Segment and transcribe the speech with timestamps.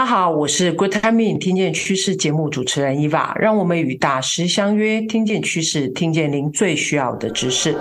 [0.00, 7.72] 大家好，我是 Good Timing 听见趋势节目主持人 Eva，让我们与大师相约，听见趋势，听见您最需要的知识。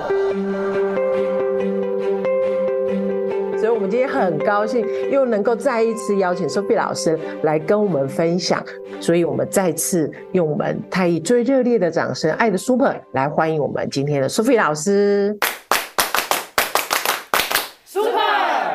[3.57, 8.61] 所以，我们今天很高兴又能够再一次邀请 Sophie 老师来跟我们分享，
[8.99, 15.37] 所以我们再次用我们太毅最热烈的掌声，爱的 Super 来欢迎我们今天的 Sophie 老师。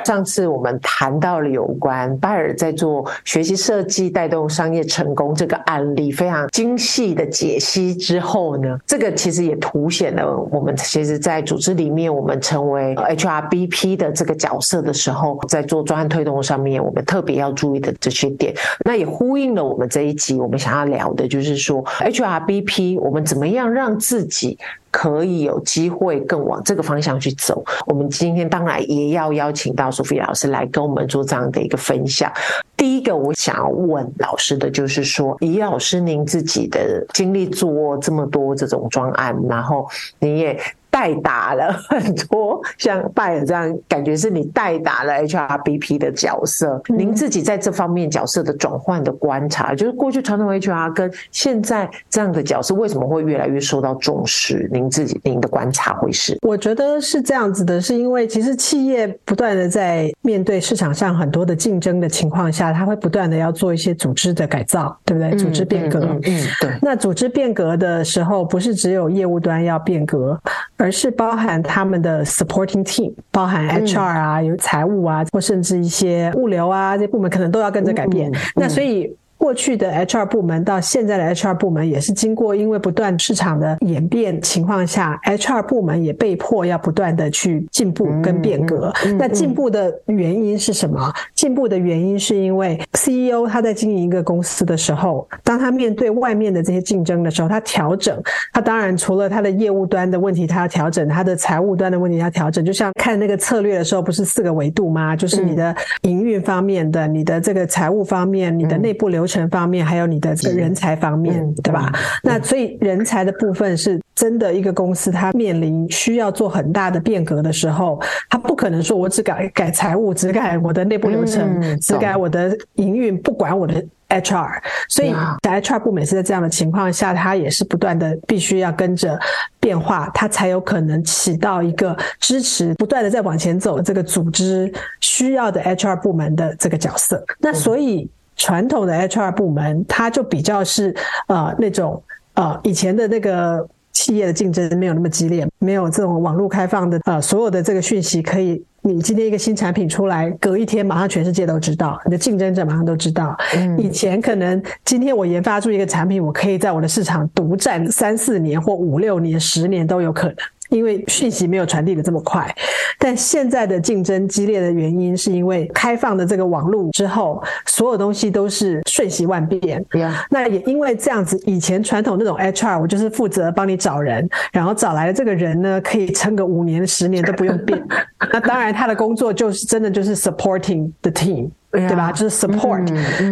[0.04, 18.54] 上次我们谈到了有关拜尔在做学习设计带动商业成功这个案例，非常精细的解析之后呢，这个其实也凸显了我们其实，在组织里面，我们成为 HRBP 的这个角色的时候，在做专案推动上面，我们特别要注意的这些点。
[18.84, 24.58] 那也呼应了我们这一集我们想要聊的，就是说 HRBP 我们怎么样让自己。
[24.94, 27.64] 可以有机会更往这个方向去走。
[27.86, 32.32] 我们今天当然也要邀请到苏菲老师来跟我们做这样的一个分享。
[32.76, 39.88] 第一个我想要问老师的就是说，以老师您自己的经历做这么多这种专案，然后
[40.20, 40.56] 你也。
[40.94, 46.80] 代打了很多像拜尔这样，感觉是你代打了 HRBP 的角色。
[46.86, 54.70] 您自己在这方面角色的转换的观察，就是过去传统 HR 跟现在这样的角色，为什么会越来越受到重视？
[54.72, 56.38] 您自己您的观察会是？
[56.42, 65.34] 我觉得是这样子的，是因为其实企业不断的在面对市场上很多的竞争的情况下，它会不断的要做一些组织的改造，对不对？
[65.36, 66.70] 组织变革，嗯，嗯，嗯，对。
[66.80, 70.40] 那组织变革的时候，不是只有业务端要变革。
[70.84, 78.30] 而是包含他们的 supporting team，包含 HR 啊，有财务啊，或甚至一些物流啊，这些部门可能都要跟着改变。
[78.54, 79.16] 那所以。
[79.44, 88.90] 过去的 HR 部门到现在的 HR 部门也是经过因为不断市场的演变情况下，HR 部门也被迫要不断的去进步跟变革。
[89.18, 91.12] 那进步的原因是什么？
[91.34, 98.18] 进步的原因是因为 CEO 他在经营一个公司的时候，当他面对外面的这些竞争的时候，他调整。
[98.50, 102.64] 他当然除了他的业务端的问题，他要调整；他的财务端的问题，他调整。
[102.64, 105.14] 就像看那个策略的时候，不是四个维度吗？
[105.14, 109.33] 就是你的营运方面的，你的这个财务方面，你的内部流程。
[109.50, 111.92] 方面还有你的这个人才方面，对吧？
[112.22, 124.62] 那所以人才的部分是真的，一个公司它面临需要做很大的变革的时候，它不可能说我只改改财务，只改我的内部流程，只改我的营运，不管我的 HR。
[124.88, 125.12] 所以
[125.42, 129.18] 在 HR 部门是在这样的情况下，它也是不断的必须要跟着
[129.58, 137.24] 变化，它才有可能起到一个支持不断的在往前走的这个组织需要的 HR 部门的这个角色。
[137.38, 138.08] 那所以。
[138.36, 140.94] 传统的 HR 部门，它就比较是
[141.28, 142.02] 呃那种
[142.34, 153.36] 呃以前的那个企业的竞争没有那么激烈，没有这种网络开放的呃所有的这个讯息可以，你今天一个新产品出来，隔一天马上全世界都知道，你的竞争者马上都知道。
[153.56, 160.36] 嗯，以前可能今天我研发出一个产品，我可以在我的市场独占三四年或五六年、十年都有可能。
[160.76, 162.52] 因为讯息没有传递的这么快，
[162.98, 169.84] 但现在的竞争激烈的原因，是因为开放的这个网络之后，所有东西都是瞬息万变。
[170.30, 177.80] 那也因为这样子，以前传统那种 HR，我就是负责帮你找人，然后找来的这个人呢，可以撑个五年、十年都不用变。
[178.32, 181.50] 那当然，他的工作就是真的就是 supporting the team。
[181.74, 182.12] 对吧？
[182.12, 182.82] 就是 support，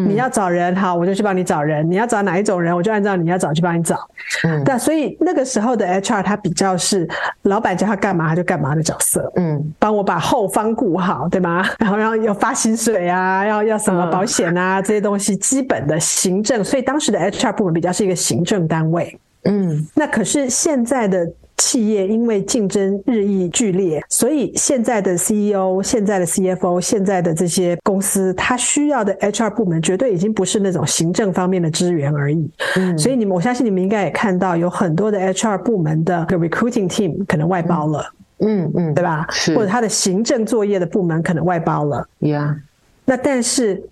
[0.07, 1.89] 你要找人，好，我就去帮你找人。
[1.89, 3.99] 你要找哪一种人，我就按照你要找去帮你找。
[4.45, 7.09] 嗯，但所以那个时候的 HR 他比较是
[7.43, 9.33] 老板叫他干嘛他就干嘛的角色。
[9.37, 11.65] 嗯，帮我把后方顾好，对吗？
[11.79, 16.65] 然后要要发薪水啊，要要什么保险啊、嗯、这些东西基本的行政。
[16.65, 19.19] 所以当时的 HR 部门比较是一个行政单位。
[19.45, 21.27] 嗯，那可是现在的。
[21.57, 32.51] 企业因为竞争日益剧烈，所以现在的 CEO、现在的 CFO、现在的这些公司，它需要的 HR 部门绝对已经不是那种行政方面的资源而已。
[32.77, 38.05] 嗯，所以你们，我相信你们应该也看到，有很多的 HR 部门的 recruiting team 可能外包了。
[38.39, 39.27] 嗯嗯，对吧？
[39.31, 39.55] 是。
[39.55, 42.07] 或者他的行政作业的部门可能外包了。
[42.21, 42.57] Yeah。
[43.05, 43.83] 那但是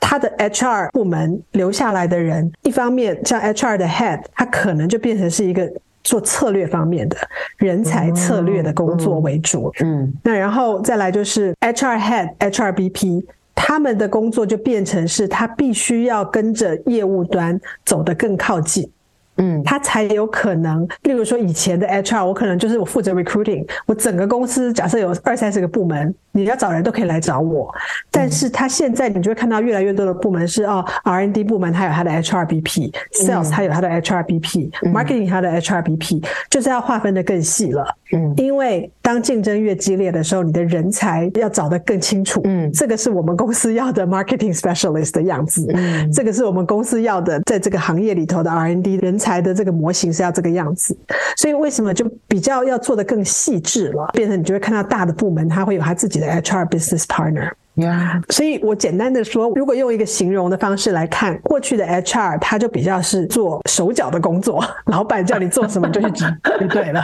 [0.00, 5.70] 他的 HR 部门留下来的人，一方面像 HR 的 head，他可能就变成是一个。
[6.06, 7.16] 做策略方面的
[7.56, 13.24] 人才策略的工作为主，嗯，嗯，那然后再来就是 HR Head、HRBP，
[13.56, 18.88] 他们的工作就变成是他必须要跟着业务端走得更靠近。
[19.36, 20.86] 嗯，他才有可能。
[21.02, 27.72] 例如说，以前的 HR，我可能就是我负责 recruiting，我整个公司假设有二三十个部门，你要找人都可以来找我。
[28.10, 37.86] 但是他现在，你就会看到越来越多的部门是哦，R&D 部门他有他的 HRBP，Sales 他有他的 HRBP，Marketing 他的 HRBP，就是要划分的更细了。
[38.12, 42.40] 嗯，因为当竞争越激烈的时候，你的人才要找得更清楚。
[42.44, 45.66] 嗯，这个是我们公司要的 marketing specialist 的样子。
[45.74, 50.96] 嗯，这个是我们公司要的，在这个行业里头的 R&D 人才的这个模型是要这个样子。
[51.36, 54.08] 所以为什么就比较要做得更细致了？
[54.12, 57.50] 变成你就会看到大的部门，它会有它自己的 HR business partner。
[57.76, 58.32] 呀，Yeah.
[58.32, 66.28] 所以我简单的说，如果用一个形容的方式来看，过去的 HR 他就比较是做手脚的工作，老板叫你做什么就去做
[66.60, 67.02] 就对了。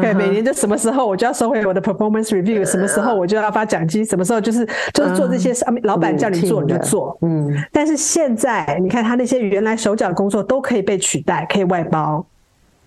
[0.00, 7.16] 对，每年就什么时候我就要收回我的 performance review，什么时候我就要发奖金，什么时候就是就是做这些事，老板叫你做你就做。
[7.22, 12.26] 嗯，但是现在你看他那些原来手脚的工作都可以被取代，可以外包。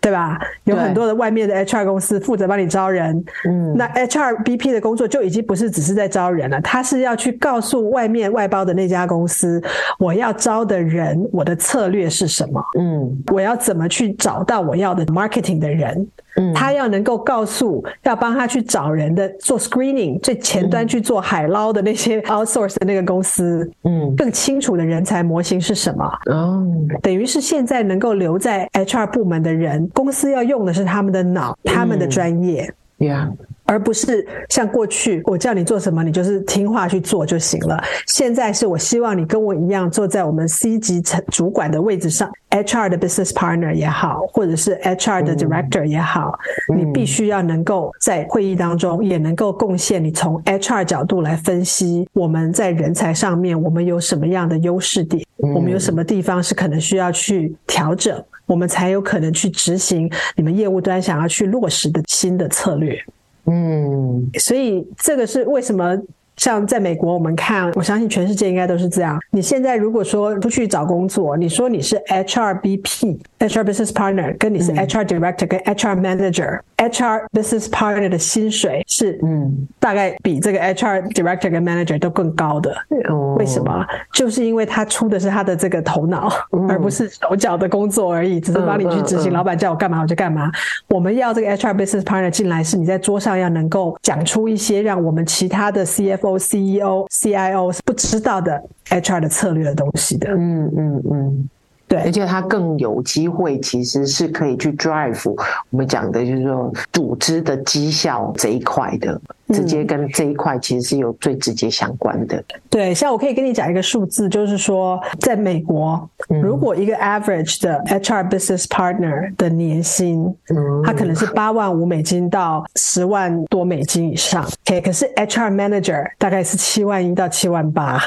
[0.02, 0.40] 对吧？
[0.64, 9.62] 有很多的外面的 HR 公司负责帮你招人，嗯，那 HR BP 的工作就已经不是只是在招人了，他是要去告诉外面外包的那家公司，
[10.00, 12.60] 我要招的人，我的策略是什么？
[12.80, 16.08] 嗯，我要怎么去找到我要的 marketing 的人？
[16.42, 26.06] 嗯，他要能够告诉要帮他去找人的做 screening 最前端去做海捞的那些 outsource 的那个公司，嗯，更清楚的人才模型是什么？
[26.26, 26.66] 哦，
[27.02, 32.64] 等于是现在能够留在 HR 部门的人，公司要用的是他们的脑，他们的专业。
[32.64, 33.32] 嗯 Yeah.
[33.66, 37.82] 而不是像过去我叫你做什么，你就是听话去做就行了。
[38.06, 46.38] 现在是我希望你跟我一样坐在我们 C 级层主管的位置上，HR 的 business partner 也好，或者是 HR 的 director 也好，
[46.74, 58.22] 嗯、你必须要能够在会议当中也能够贡献你从 HR 角度来分析我们在人才上面我们有什么样的优势点，嗯、我们有什么地方是可能需要去调整。
[58.52, 63.02] 我们才有可能去执行你们业务端想要去落实的新的策略。
[63.46, 65.98] 嗯，所以这个是为什么？
[66.42, 69.20] 像在美国，我们看，我相信全世界应该都是这样。
[69.30, 76.62] 你现在如果说出去找工作，你说你是 HRBP、HR Business Partner，跟你是 HR Director、跟 HR Manager。
[76.82, 82.76] HR business partner 的薪水是嗯，大概比这个 HR director 跟 manager 都更高的。
[83.08, 83.86] 哦，为什么？
[84.12, 89.32] 就是因为他出的是他的这个头脑，嗯、而不是手脚的工作而已，只是帮你去执行。
[89.32, 90.52] 老板叫我干嘛我就干嘛。
[90.88, 100.30] 我们要这个 HR business partner 进来，是你在桌上要能够讲出一些让我们其他的 CFO、CEO、CIO 是不知道的 HR 的策略的东西的。
[100.32, 101.02] 嗯嗯。
[101.12, 101.50] 嗯
[101.92, 105.30] 对，而且它更有机会，其实是可以去 drive
[105.72, 112.42] 我们讲的，就是说组织的绩效这一块的，直接跟这一块其实是有最直接相关的。
[112.70, 116.10] 对，像我可以跟你讲一个数字，就是说，在美国，
[116.42, 120.24] 如果一个 average 的 HR business partner 的年薪，
[120.56, 124.46] 嗯，它可能是八万五美金到十万多美金以上。
[124.66, 128.02] OK，可是 HR manager 大概是七万一到七万八。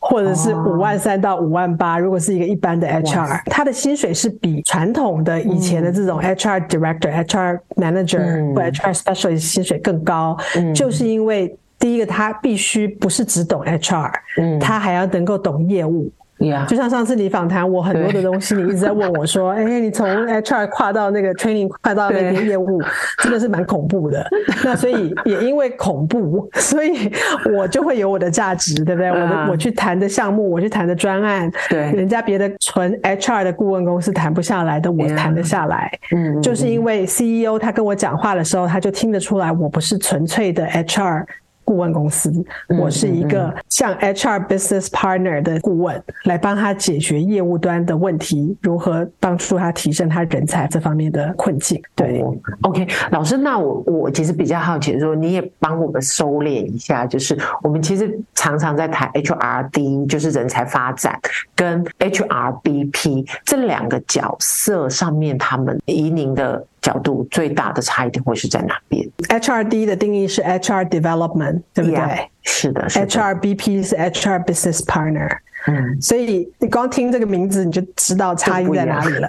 [0.00, 16.10] 或者是五万三到五万八，如果是一个一般的 HR，他的薪水是比传统的以前的这种 HR Director、嗯、HR Manager 或 HR Specialist 薪水更高，嗯、就是因为第一个他必须不是只懂 HR，嗯、他还要能够懂业务。
[16.38, 16.64] Yeah.
[16.66, 22.80] 就像上次你访谈我很多的东西，你一直在问我说：“哎，你从 HR 跨到那个 training，跨到那个业务，
[23.22, 24.24] 真的是蛮恐怖的。
[24.64, 27.10] ”那所以也因为恐怖，所以
[27.56, 35.90] 我就会有我的价值，对不对？Uh, 我的我去谈的项目，我去谈的专案，对，人家别的纯 HR 的顾问公司谈不下来的，我谈得下来。
[36.14, 41.24] 嗯.就是因为 CEO 他跟我讲话的时候，他就听得出来，我不是纯粹的 HR。
[41.68, 42.32] 顾问公司，
[42.80, 51.78] 我是一个像 HR business partner 的顾问，来帮他解决业务端的问题，如何帮助他提升他人才这方面的困境。
[51.94, 52.24] 对
[52.62, 61.20] ，OK，老师，那我我其实比较好奇，说你也帮我们收敛一下，就是我们其实常常在谈 HRD，就是人才发展，
[61.54, 66.64] 跟 HRBP 这两个角色上面，他们以您的。
[66.88, 73.06] 角度最大的差异点会是在哪边？HRD 的定义是 HR development，对不对？Yeah, 是的，是的。
[73.06, 75.28] HRBP 是 HR business partner，
[75.66, 79.28] 嗯，所以你光听这个名字你就知道差异在哪里了。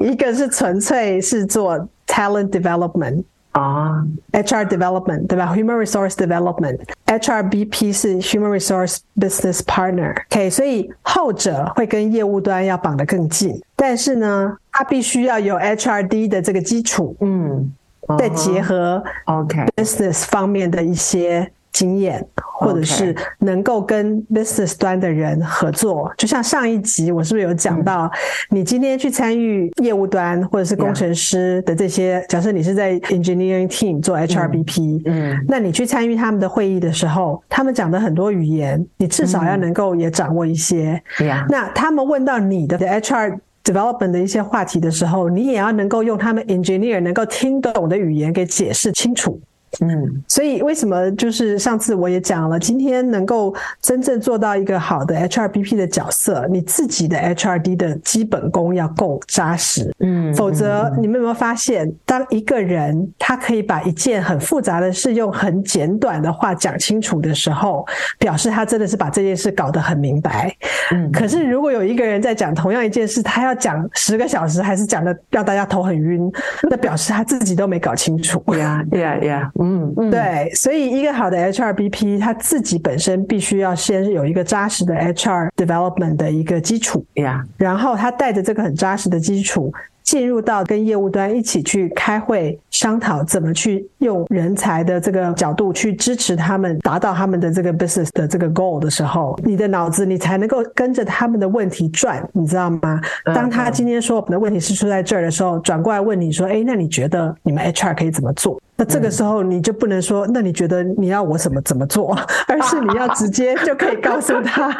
[0.00, 3.24] 一,一个是纯粹是做 talent development。
[3.52, 10.14] 啊，HR development 对吧？Human resource development，HRBP 是 Human resource business partner。
[10.30, 17.72] OK，所以后者会跟业务端要绑得更近，但是呢，它必须要有 HRD 的这个基础，嗯，
[18.18, 21.50] 再结合 OK business 方面的一些。
[21.72, 28.10] 经验，或者是能够跟 business 端的人合作.就像上一集我是不是有讲到，
[28.48, 43.38] 你今天去参与业务端或者是工程师的这些.假设你是在 engineering team 做 HRBP，嗯，嗯，那你去参与他们的会议的时候，他们讲的很多语言，你至少要能够也掌握一些，嗯，那他们问到你的 HR。
[43.66, 49.40] Development 的一些话题的时候，你也要能够用他们 engineer 能够听懂的语言给解释清楚。
[49.80, 59.92] 嗯，所以为什么就是上次我也讲了，今天能够真正做到一个好的 HRBP 的角色，你自己的 HRD 的基本功要够扎实。
[60.00, 67.84] 嗯，否则你们有没有发现，当一个人他可以把一件很复杂的事用很简短的话讲清楚的时候，
[68.18, 70.54] 表示他真的是把这件事搞得很明白。
[70.92, 76.30] 嗯，可是如果有一个人在讲同样一件事，他要讲十个小时，还是讲的让大家头很晕，
[76.70, 78.42] 那表示他自己都没搞清楚。
[78.56, 79.50] 呀呀呀！
[79.66, 89.72] 嗯嗯，对，所以一个好的 HRBP，他自己本身必须要先有一个扎实的 HR development 的一个基础呀然后他带着这个很扎实的基础。
[90.06, 103.00] 进入到跟业务端一起去开会商讨，怎么去用人才的这个角度去支持他们达到他们的这个 business 的这个 goal 的时候，你的脑子你才能够跟着他们的问题转，你知道吗？
[103.34, 108.62] 当他今天说我们的问题是出在这儿的时候，转过来问你说，哎，那你觉得你们 HR 可以怎么做？
[108.78, 112.14] 那这个时候你就不能说，那你觉得你要我怎么怎么做，
[112.46, 114.76] 而是你要直接就可以告诉他。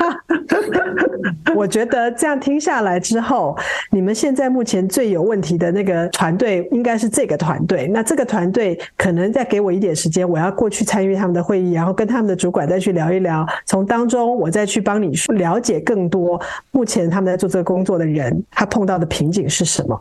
[1.54, 3.56] 我觉得这样听下来之后，
[3.90, 7.88] 你们现在目前最有问题的那个团队应该是这个团队。
[7.88, 16.38] 那这个团队可能再给我一点时间，我要过去参与他们的会议，然后跟他们的主管再去聊一聊，从当中我再去帮你了解更多
[16.70, 19.98] 目前他们在做这个工作的人，他碰到的瓶颈是什么。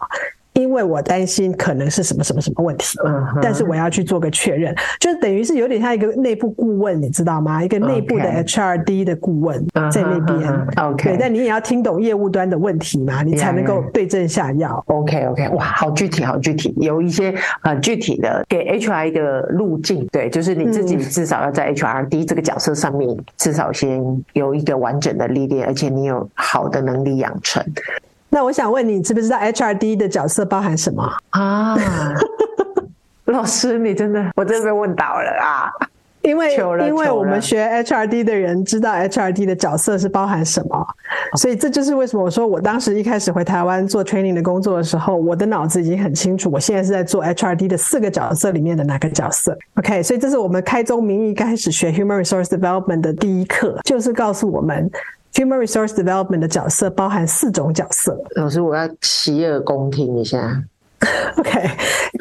[0.56, 2.98] 因为我担心可能是什么什么什么问题，
[3.42, 7.64] 但是我要去做个确认，就等于是有点像一个内部顾问，你知道吗？
[7.64, 10.68] 一个内部的 HRD 的顾问在那边。
[10.78, 14.82] OK，对，但你也要听懂业务端的问题嘛，你才能够对症下药。
[14.88, 20.08] OK OK，哇，好具体，好具体，有一些很具体的给 HR 一个路径。
[20.08, 27.62] 对，就是你自己至少要在 HRD 这个角色上面，至少先有一个完整的历练，而且你有好的能力养成。
[28.36, 31.74] 那我想问你，知不知道 HRD 的角色包含什么啊？
[33.24, 35.72] 老师，你真的，我真的被问倒了啊！
[36.22, 36.54] 因为
[36.86, 40.86] 因为我们学 HRD 的人知道 HRD 的角色是包含什么，
[41.38, 49.58] 所以这就是为什么我说我当时一开始回台湾做 training 的工作的时候，我的脑子已经很清楚，我现在是在做 HRD 的四个角色里面的哪个角色。
[49.76, 54.92] OK，所以这是我们开宗明义开始学 Human Resource Development 的第一课，就是告诉我们。
[55.36, 58.18] Human Resource Development 的角色包含四种角色。
[58.36, 60.64] 老师，我要洗耳恭听一下。
[61.38, 61.70] OK，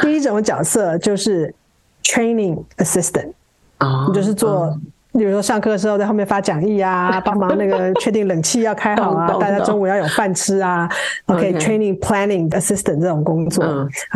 [0.03, 1.55] 第一种角色就是
[2.03, 3.33] Training Assistant，
[3.79, 4.79] 啊，你就是做。
[5.17, 10.89] 比如说上课的时候在后面发讲义啊，帮忙那个 确定冷气要开好啊，大家中午要有饭吃啊。
[11.27, 13.65] OK，Training Planning Assistant 这种工作。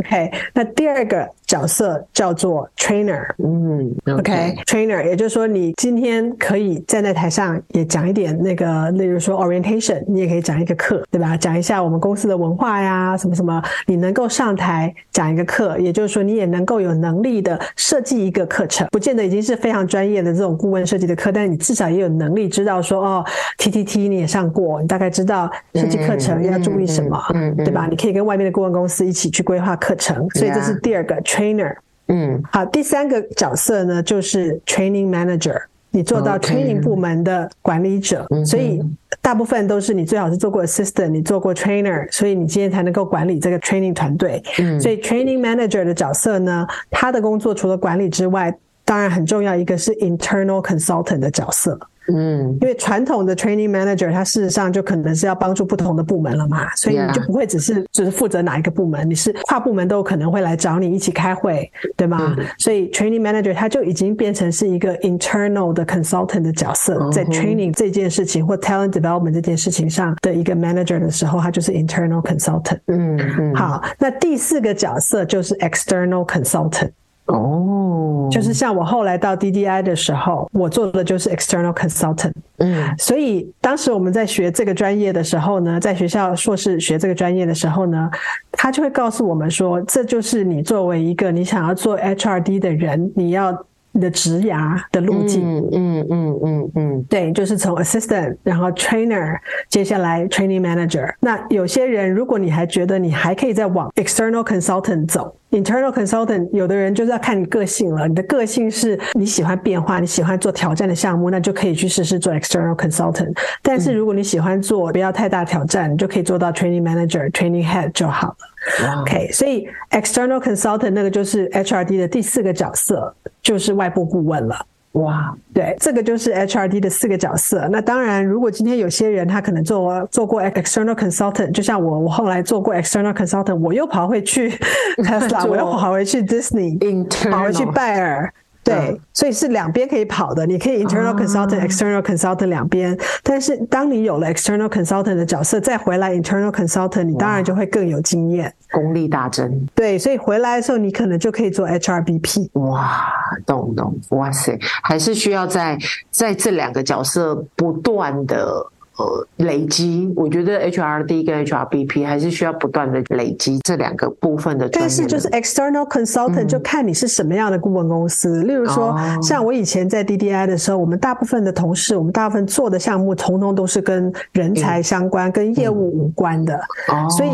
[0.01, 3.25] OK，那第二个角色叫做 Trainer。
[3.39, 11.37] 嗯，OK，Trainer，也就是说你今天可以站在台上也讲一点那个，例如说 Orientation，你也可以讲一个课，对吧？
[11.37, 20.88] 讲一下我们公司的文化呀，什么什么，你能够上台讲一个课，也就是说你也能够有能力的设计一个课程，不见得已经是非常专业的这种顾问。
[20.89, 23.25] 设计的课，但是你至少也有能力知道说哦
[23.59, 27.87] ，TTT 你也上过，你大概知道设计课程要注意什么，嗯，对吧？
[27.91, 31.75] 你可以跟外面的顾问公司一起去规划课程，所以这是第二个 trainer。
[32.09, 38.83] 嗯，好，第三个角色呢就是 training manager，你做到 training 部门的管理者，所以
[39.21, 44.43] 大部分都是你最好是做过 assistant，你做过 trainer，所以你今天才能够管理这个 training 团队。
[44.59, 48.51] 嗯，所以 training manager 的角色呢，他的工作除了管理之外，
[48.89, 51.79] 当然很重要，一个是 internal consultant 的角色，
[52.11, 62.35] 嗯，因为传统的 training manager，他事实上就可能是要帮助不同的部门了嘛，所以你就不会只是只是负责哪一个部门，你是跨部门都有可能会来找你一起开会，对吗？
[62.57, 72.25] 所以 training manager 他就已经变成是一个 internal 的 consultant 的角色，在 training 这件事情或 talent development 这件事情上的一个 manager 的时候，他就是 internal
[72.25, 72.81] consultant。
[72.87, 76.93] 嗯嗯，好，那第四个角色就是 external consultant。
[77.29, 78.31] 哦，oh.
[78.31, 82.33] 就是像我后来到 DDI 的时候，我做的就是 external consultant。
[82.59, 88.11] 嗯，所以当时我们在学这个专业的时候呢，在学校硕士学这个专业的时候呢，
[88.53, 93.57] 他就会告诉我们说，这就是你作为一个你想要做 HRD 的人，你要。
[93.91, 99.35] 你的职涯的路径，嗯嗯嗯嗯嗯，对，就是从 assistant，然后 trainer，
[99.71, 101.11] 接下来 training manager。
[101.21, 108.07] 那有些人，如果你还觉得你还可以再往 external consultant 走，internal consultant，有的人就是要看你个性了。
[108.07, 113.37] 你的个性是你喜欢变化，你喜欢做挑战的项目，那就可以去试试做 external consultant。
[113.63, 119.03] 但是如果你喜欢做不要太大挑战，你就可以做到 training manager、training head 就好了。
[119.03, 124.67] OK，所以 external consultant 那个就是 HRD 的第四个角色，就是外部顾问了。
[124.99, 127.69] 哇，对，这个就是 HRD 的四个角色。
[127.71, 134.51] 那当然，如果今天有些人他可能做做过 external consultant，就像我，我后来做过 external consultant，我又跑回去
[134.99, 138.33] Tesla， 我又跑回去 Disney，跑回去拜耳。
[138.69, 142.97] 对，所以是两边可以跑的，你可以 internal consultant、uh, external consultant 两边。
[143.23, 149.67] 但是当你有了 external consultant 的角色，再回来 internal consultant，你当然就会更有经验，功力大增。
[149.75, 152.51] 对，所以回来的时候，你可能就可以做 HRBP。
[152.61, 153.13] 哇，
[153.47, 155.79] 懂懂，哇塞，还是需要在
[156.11, 158.67] 在这两个角色不断的。
[158.99, 164.69] 呃，累积，我觉得 HRD 跟 HRBP 还是需要不断的累积这两个部分的。
[164.71, 168.43] 但是就是 external consultant、嗯、就看你是什么样的顾问公司。
[168.43, 176.57] 例如说，哦、像我以前在 DDI 的时候，我们大部分的同事，我们大部分做的项目，统统都是跟人才相关、嗯、跟业务无关的。
[176.89, 177.31] 哦、所以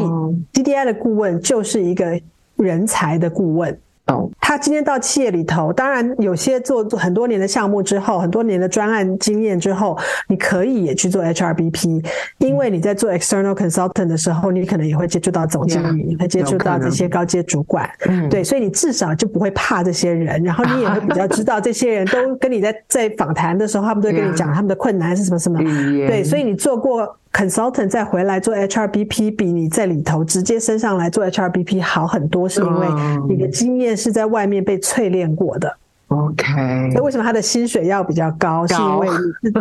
[0.52, 2.20] DDI 的顾问就是一个
[2.56, 3.74] 人才的顾问。
[4.06, 9.96] 哦，他今天到企业里头，当然有些做很多年的项目之后，很多年的专案经验之后，
[10.28, 12.04] 你可以也去做 HRBP，
[12.36, 25.58] 因为你在做 external consultant 的时候，你可能也会接触到总经理，你会接触到这些高阶主管，嗯，对，所以你至少就不会怕这些人，然后你也会比较知道这些人都跟你在在访谈的时候，他们都跟你讲 他们的困难是什么什么，
[26.06, 27.16] 对，所以你做过。
[27.34, 32.86] Consultant 再回来做 HRBP，比你在里头直接升上来做 HRBP 好很多，是因为
[33.28, 35.76] 你的经验是在外面被淬炼过的。
[36.08, 36.44] OK，
[36.92, 38.60] 所以为什么他的薪水要比较高？
[38.60, 39.08] 高是因为
[39.42, 39.52] 你是，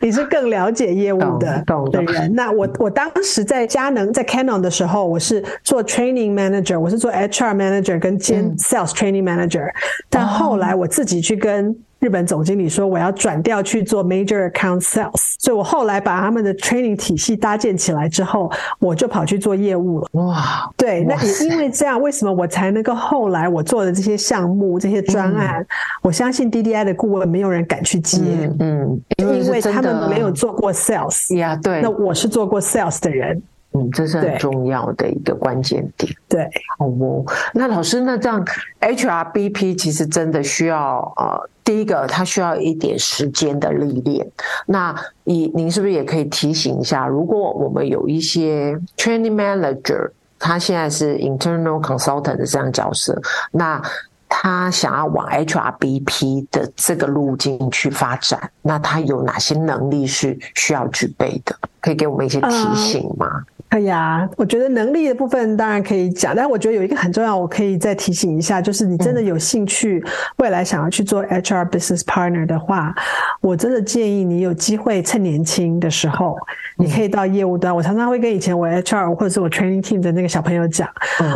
[0.06, 1.62] 你是更了解业务的
[1.92, 2.34] 的人。
[2.34, 9.74] 那我我当时在佳能在 Canon 的时候，我是做 training manager，我是做 HR manager 跟兼 sales training manager，嗯，
[10.10, 11.76] 但后来我自己去跟。
[12.00, 20.08] 日本总经理说：“我要转调去做 major account sales，所以我后来把他们的 training 体系搭建起来之后，我就跑去做业务了。
[20.12, 25.66] 哇，对，那也因为这样，为什么我才能够后来我做的这些项目、这些专案，嗯、
[26.02, 28.20] 我相信 DDI 的顾问没有人敢去接，
[28.60, 33.42] 嗯，因为，因为他们没有做过 sales，呀，对，那我是做过 sales 的人。”
[33.80, 36.12] 嗯，这是很重要的一个关键点。
[36.28, 37.24] 对，好哦。
[37.54, 38.44] 那老师，那这样
[38.80, 44.26] HRBP 其实真的需要呃，第一个它需要一点时间的历练。
[44.66, 44.94] 那
[45.24, 53.82] 你您是不是也可以提醒一下，如果我们有一些 training manager，他现在是 internal consultant 的这样角色，那
[54.28, 61.56] 他想要往 HRBP 的这个路径去发展，那他有哪些能力是需要具备的？
[61.80, 63.26] 可以给我们一些提醒吗？
[63.32, 70.02] 嗯可以啊，我觉得能力的部分当然可以讲，但我觉得有一个很重要，我可以再提醒一下，就是你真的有兴趣，
[70.38, 72.94] 未来想要去做 HR Business Partner 的话，
[73.42, 76.36] 我真的建议你有机会趁年轻的时候，
[76.78, 77.74] 你可以到业务端。
[77.74, 80.88] 我常常会跟以前我 HR 或者是我 Training Team 的那个小朋友讲，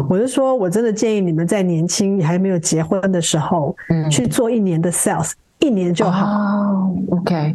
[0.09, 3.77] 我就说我真的建议你们在年轻你还没有结婚的时候，
[4.11, 6.27] 去做一年的 Sales，一年就好。
[6.27, 7.55] 哦，OK。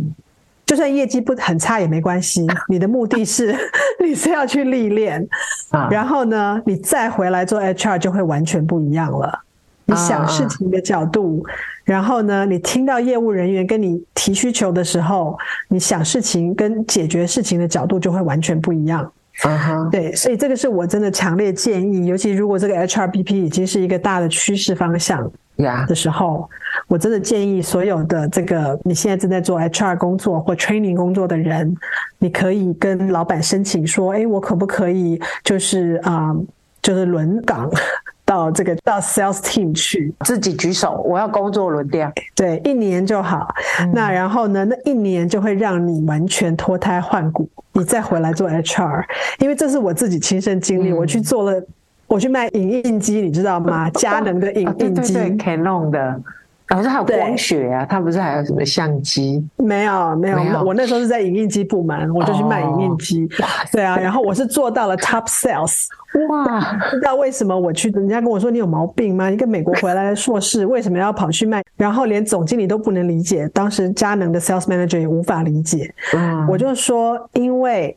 [0.67, 3.55] 就算业绩不很差也没关系，你的目的是
[4.03, 5.25] 你是要去历练，
[5.89, 9.39] 然后呢，你再回来做 HR 就会完全不一样了。
[9.85, 11.41] 你想事情的角度，
[11.85, 15.37] 然后呢，你听到业务人员跟你提需求的时候，
[15.69, 19.09] 你想事情跟解决事情的角度就会完全不一样。
[19.45, 25.31] 嗯哼，对，所以这个是我真的强烈建议，尤其如果这个 HRBP 已经是一个大的趋势方向。
[25.87, 26.49] 的时候，
[26.87, 31.75] 我真的建议所有的这个你现在正在做 HR 工作或 training 工作的人，
[32.19, 36.45] 你可以跟老板申请说，哎，我可不可以就是啊、呃，
[36.81, 37.69] 就是轮岗
[38.23, 43.47] 到这个到 sales team 去，自己举手，我要工作轮调，对，一年就好。
[43.79, 49.03] 嗯、那然后呢，那一年就会让你完全脱胎换骨，你再回来做 HR，
[49.39, 51.65] 因为这是我自己亲身经历，嗯、我去做了。
[52.07, 53.89] 我去卖影印机，你知道吗？
[53.95, 55.99] 佳能的影印机，，Canon 的，
[56.67, 59.45] 然后还有光学啊，它不是还有什么相机？
[59.57, 60.63] 没有，没有，没有。
[60.63, 63.27] 我那时候是在影印机部门，我就去卖影印机。
[63.39, 65.87] 哇， 对啊，然后我是做到了 Top Sales。
[66.29, 69.29] 哇，不知道为什么我去，人家跟我说你有毛病吗？
[69.29, 71.61] 一个美国回来的硕士为什么要跑去卖？
[71.75, 75.93] 然后连总经理都不能理解，当时佳能的 Sales Manager 也无法理解。
[76.15, 77.93] 嗯，我就说因为。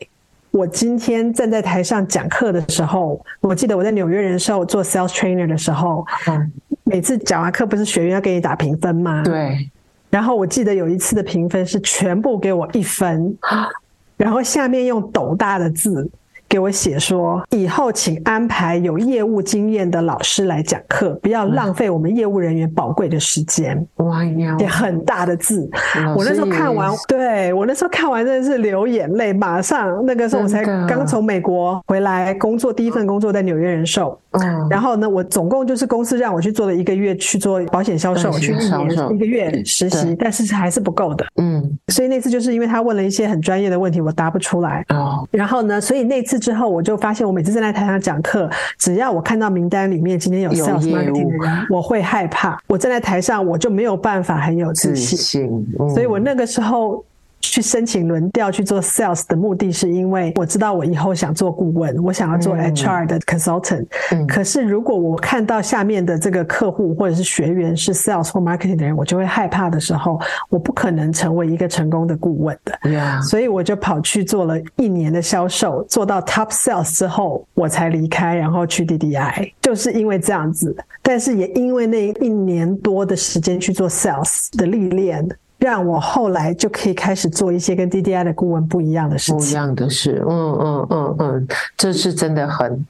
[0.50, 6.52] 我今天站在台上讲课的时候，我记得我在纽约人寿做 sales trainer 的时候，嗯，
[6.84, 9.22] 每次讲完课不是学员要给你打评分吗？
[9.22, 9.70] 对。
[10.10, 13.38] 然后我记得有一次的评分是全部给我一分，
[14.16, 16.10] 然后下面用斗大的字
[16.50, 23.86] 给我写说，以后请安排有业务经验的老师来讲课，不要浪费我们业务人员宝贵的时间。
[23.98, 25.70] 哇呀，也很大的字，
[26.16, 34.18] 我那时候看完，对，我那时候看完真的是流眼泪，马上那个时候我才刚从美国回来工作，第一份工作在纽约人寿。
[34.32, 41.24] 嗯，然后呢，我总共就是公司让我去做了一个月去做保险销售，去一年一个月实习，但是还是不够的。
[41.36, 44.84] 嗯，所以那次就是因为他问了一些很专业的问题，我答不出来。
[44.88, 52.58] 哦，然后呢，所以那次之后，我就发现我每次站在台上讲课，只要我看到名单里面今天有 sales marketing 的人，我会害怕。
[52.66, 55.48] 我站在台上，我就没有办法很有自信。
[55.78, 57.04] 嗯，所以我那个时候。
[57.40, 63.86] 去申请轮调去做 sales 的目的是因为我知道我以后想做顾问，我想要做 HR 的 consultant。
[64.12, 64.26] 嗯。
[64.26, 72.78] 可是如果我看到下面的这个客户或者是学员是 sales 或 marketing 的人，我就会害怕的时候，我不可能成为一个成功的顾问的。
[72.82, 73.22] Yeah.
[73.22, 80.76] 所以我就跑去做了一年的销售，做到 top sales 之后，我才离开，然后去 DDI，就是因为这样子。
[81.02, 85.26] 但是也因为那一年多的时间去做 sales 的历练。
[85.60, 89.36] 让我后来就可以开始做一些跟 DDI 的顾问不一样的事情。
[89.36, 92.84] 不一样的事，嗯嗯嗯嗯，这是真的很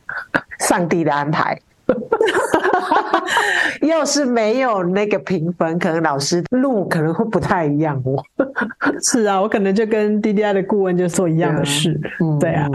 [0.61, 1.61] 上帝的安排。
[3.87, 8.23] 要是没有那个评分，可能老师路可能会不太一样哦。
[9.03, 11.99] 是啊，我可能就跟 DDI 的顾问就做一样的事。
[12.21, 12.69] 嗯，对啊。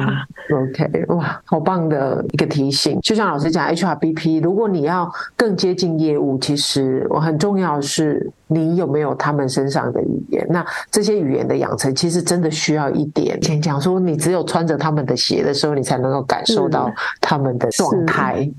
[0.52, 3.00] OK，哇，好棒的一个提醒。
[3.02, 10.46] 就像老师讲，HRBP，如果你要更接近业务，其实我很重要的是你有没有他们身上的语言。
[10.50, 13.42] 那这些语言的养成，其实真的需要一点。
[13.42, 18.50] 先讲说，你只有穿着他们的鞋的时候，你才能够感受到他们的状态。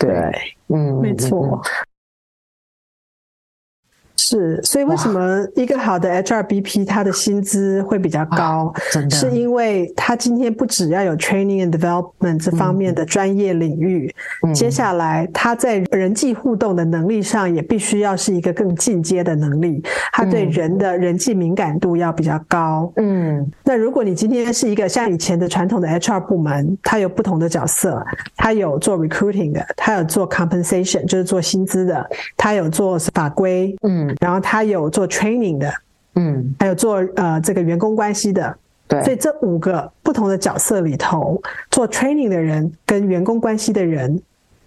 [0.00, 0.10] 对，
[0.68, 1.60] 嗯，没错。
[4.22, 8.70] 是，所以为什么一个好的 HRBP 他的薪资会比较高？
[8.92, 14.14] 真的，是因为他今天不只要有 training and development 这方面的专业领域，
[14.46, 19.82] 嗯、接下来他在人际互动的能力上也必须要是一个更进阶的能力。
[20.12, 22.92] 他对人的人际敏感度要比较高。
[22.96, 28.04] 嗯，那如果你今天是一个像以前的传统的 HR 部门，他有不同的角色，
[28.36, 32.06] 他有做 recruiting 的，他有做 compensation 就是做薪资的，
[32.36, 34.09] 他有做法规，嗯。
[34.20, 35.72] 然后他有做 training 的，
[36.14, 38.56] 嗯，还有做呃这个员工关系的，
[38.88, 44.20] 对，所以这五个不同的角色里头，做 training 的人跟员工关系的人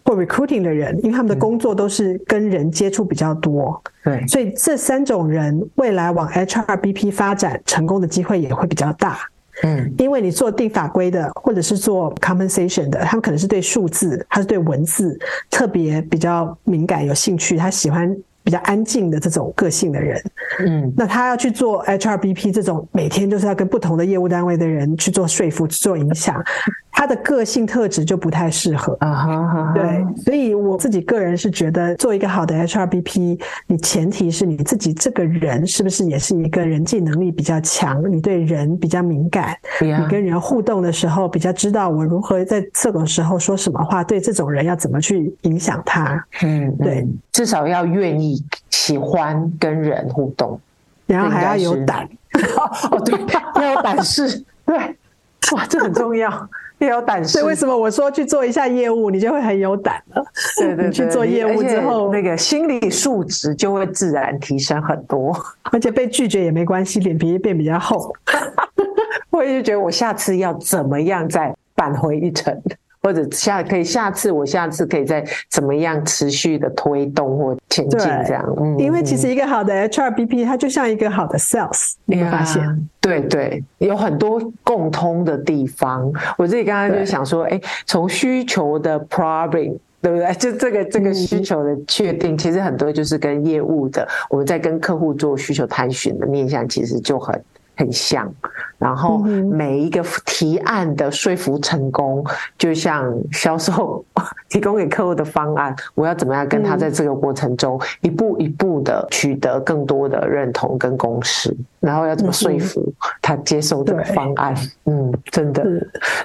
[0.06, 9.20] 或 recruiting 的人，因为他们的工作都是跟人接触比较多，对，所以这三种人未来往 HRBP 发展成功的机会也会比较大，
[9.64, 15.18] 嗯，因为你做定法规的或者是做 compensation 的，他们可能是对数字，他是对文字
[15.50, 18.16] 特别比较敏感有兴趣，他喜欢。
[18.44, 20.22] 比较安静的这种个性的人，
[20.60, 26.44] 嗯，那他要去做 HRBP 这种每天就是要跟不同的业务单位的人去做说服、去做影响。
[26.96, 28.96] 他的个性特质就不太适合。
[29.00, 48.33] 啊，对，所以我自己个人是觉得，做一个好的 HRBP，你前提是你自己这个人是不是也是一个人际能力比较强，你对人比较敏感，你跟人互动的时候比较知道我如何在这种时候说什么话，对这种人要怎么去影响他，嗯，对，至少要愿意
[48.70, 50.60] 喜欢跟人互动，
[51.06, 52.08] 然后还要有胆，
[52.92, 53.20] 哦，对，
[53.62, 54.78] 要有胆识， 对，
[55.54, 56.50] 哇，这很重要。
[56.80, 60.26] 要有胆识，所以为什么我说去做一下业务，你就会很有胆了？
[60.60, 65.34] 对对去做业务之后，那个心理素质就会自然提升很多，
[65.72, 68.14] 而且被拒绝也没关系，脸皮变比较厚。
[69.30, 72.62] 我也就觉得我下次要怎么样再扳回一城。
[73.04, 86.10] 或者下可以下次我下次可以再怎么样持续的推动或前进这样，嗯，因为其实一个好的 HRBP 它就像一个好的 sales，你会发现，对对，有很多共通的地方。
[86.38, 90.34] 我自己刚刚就想说，哎，从需求的 problem 对不对？
[90.40, 97.38] 就这个这个需求的确定，其实很多就是跟业务的我们在跟客户做需求探寻的面向，其实就很。
[97.76, 98.32] 很像，
[98.78, 102.24] 然后每一个提案的说服成功，
[102.58, 104.04] 就像销售
[104.50, 114.56] 提供给客户的方案，我要怎么样跟他在这个过程中一步一步的取得更多的认同跟共识，然后要怎么说服他接受这个方案？
[114.86, 115.64] 嗯，真的，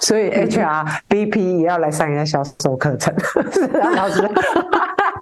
[0.01, 3.15] 所以 HRBP 也要来上一下销售课程，
[3.97, 4.29] 老师。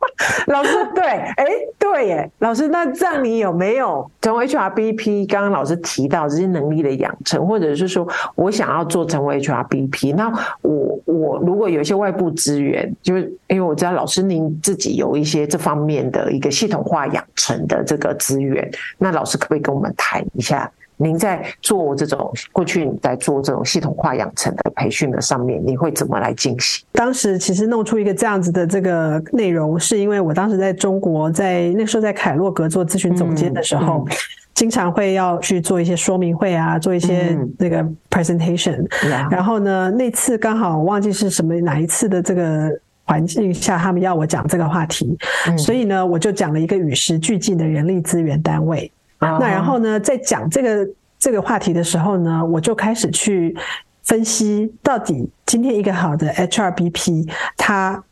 [0.47, 1.45] 老师，对，哎，
[1.79, 5.27] 对耶，老师，那这样你有没有成为 HRBP？
[5.29, 26.87] 刚刚老师提到这些能力的养成，或者是说我想要做成为 HRBP，那我我如果有一些外部资源，就是因为我知道老师您自己有一些这方面的一个系统化养成的这个资源，那老师可不可以跟我们谈一下您在做这种过去你在做这种系统化养成的培训的上面，你会怎么来进行？
[26.93, 34.17] 当时其实弄出一个这样子的这个内容，是因为我当时在中国，在那时候在凯洛格做咨询总监的时候，嗯嗯、
[34.55, 39.29] 经常会要去做一些说明会啊，做一些那个 presentation、嗯。
[39.31, 42.71] 然后呢，那次刚好我忘记是什么哪一次的这个
[43.05, 45.15] 环境下，他们要我讲这个话题，
[45.47, 48.91] 嗯、所以呢，我就讲了一个与时俱进的人力资源单位。
[49.19, 53.57] 那然后呢，在讲这个这个话题的时候呢，我就开始去
[54.05, 58.03] 分析，到底今天一个好的 HRBP，它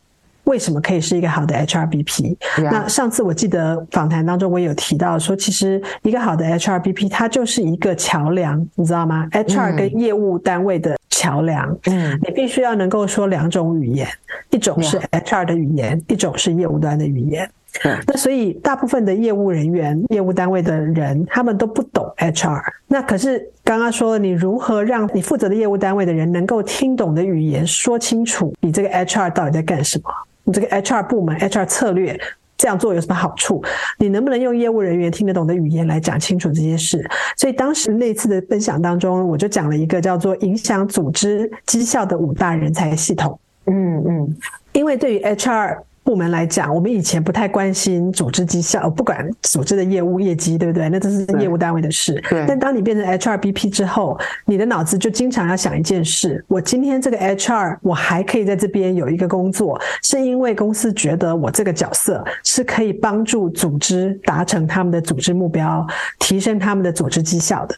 [0.45, 2.35] 为什么可以是一个好的 HRBP？
[2.63, 14.07] 那上次我记得访谈当中我有提到说，其实一个好的 HRBP，它就是一个桥梁，你知道吗？HR 跟业务单位的桥梁，嗯，你必须要能够说两种语言，
[14.51, 17.49] 一种是 HR 的语言，一种是业务端的语言。
[18.07, 22.61] 那所以大部分的业务人员、业务单位的人，他们都不懂 HR。
[22.87, 30.09] 那可是刚刚说了，你如何让你负责的业务单位的人能够听懂的语言说清楚，你这个 HR 到底在干什么？
[30.43, 32.19] 你这个 HR 部门、HR 策略
[32.57, 33.63] 这样做有什么好处？
[33.99, 37.05] 你能不能用业务人员听得懂的语言来讲清楚这些事？
[37.35, 43.37] 所以当时那次的分享当中，我就讲了一个叫做影响组织绩效的五大人才系统。
[43.65, 44.37] 嗯嗯，
[44.71, 45.79] 因为对于 HR。
[46.05, 50.87] 部门来讲，我们以前不太关心组织绩效，不管组织的业务业绩，对不对？
[50.87, 52.23] 那这是业务单位的事。
[52.29, 52.45] 对。
[52.47, 54.15] 但当你变成 HRBP 之后，
[54.45, 65.85] 你的脑子就经常要想一件事：我今天这个 HR，我还可以在这边有一个工作，是因为公司觉得我这个角色是可以帮助组织达成他们的组织目标，
[66.19, 67.75] 提升他们的组织绩效的。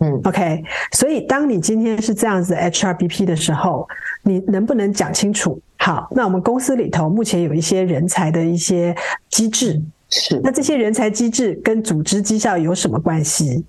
[0.00, 0.64] 嗯，OK。
[0.92, 3.86] 所以当你今天是这样子 HRBP 的时候，
[4.22, 5.60] 你能不能讲清楚？
[5.78, 8.94] 好，那我们公司里头目前有一些人才的一些
[9.28, 10.40] 机制，是。
[10.42, 13.64] 那这些人才机制跟组织绩效有什么关系？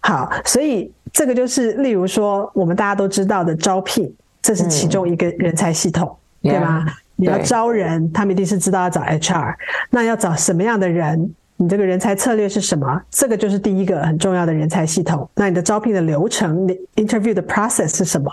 [0.00, 6.84] 好，所以这个就是，例如说我们大家都知道的招聘，这是其中一个人才系统，嗯、对吗？
[7.14, 9.54] 你要招人，他们一定是知道要找 HR，
[9.90, 11.34] 那要找什么样的人？
[11.58, 13.00] 你这个人才策略是什么？
[13.10, 15.28] 这个就是第一个很重要的人才系统。
[15.34, 18.30] 那你的招聘的流程，你 interview 的 process 是什么？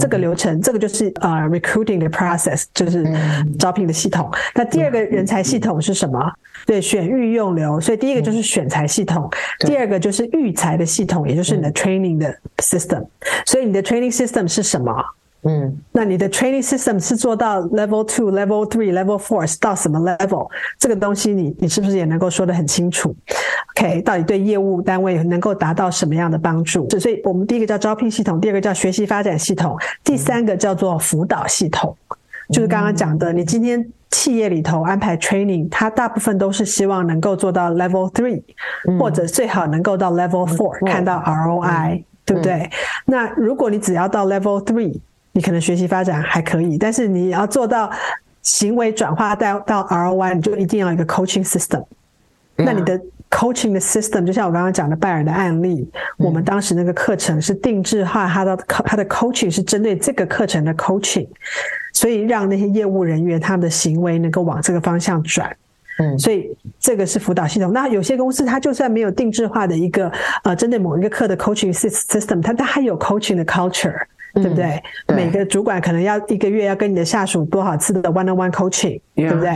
[0.00, 3.06] 这个流程，这个就是呃 recruiting 的 process，就是
[3.58, 4.30] 招聘的系统。
[4.54, 6.30] 那第二个人才系统是什么？
[6.66, 7.80] 对，选育用流。
[7.80, 13.06] 所以第一个就是选才系统，第二个就是育才的系统，也就是你的 training 的 system。
[13.46, 14.92] 所以你的 training system 是什么？
[15.48, 20.48] 嗯，那你的 training system 是做到 level two、level three、level four 是到什么 level？
[20.78, 23.14] 这个东西你你是不是也能够说得很清楚
[23.76, 26.88] ？OK，到底对业务单位能够达到什么样的帮助？
[26.98, 31.96] 所以我们第一个叫招聘系统，第二个叫学习发展系统，第三个叫做辅导系统，
[32.50, 38.42] 就是刚刚讲的，你今天企业里头安排 training，它大部分都是希望能够做到 level three，
[38.98, 42.68] 或者最好能够到 level four，看到 ROI，对不对？
[43.04, 44.98] 那如果你只要到 level three，
[45.36, 47.90] 你可能学习发展还可以，但是你要做到
[48.40, 51.84] 行为转化到到 ROI，你就一定要一个 coaching system。
[52.56, 61.28] 那你的 coaching 的 system，就像我刚刚讲的拜尔的案例，我们当时那个课程是定制化，它的它的 coaching 是针对这个课程的 coaching，
[61.92, 65.54] 所以让那些业务人员他们的行为能够往这个方向转。
[65.98, 67.74] 嗯，所以这个是辅导系统。
[67.74, 70.10] 那有些公司它就算没有定制化的一个
[70.44, 74.00] 呃针对某一个课的 coaching system，它它还有 coaching 的 culture。
[74.36, 74.82] 对不对？
[75.08, 79.52] 每个主管可能要一个月要跟你的下属多少次的 one-on-one coaching，对不对.